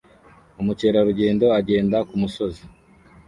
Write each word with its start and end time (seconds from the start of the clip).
Umukerarugendo 0.61 1.45
agenda 1.59 1.97
ku 2.07 2.15
musozi 2.21 2.63